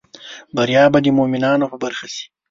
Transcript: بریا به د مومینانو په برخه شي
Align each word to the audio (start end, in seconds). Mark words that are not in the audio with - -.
بریا 0.55 0.83
به 0.93 0.99
د 1.05 1.07
مومینانو 1.17 1.65
په 1.71 1.77
برخه 1.83 2.07
شي 2.13 2.25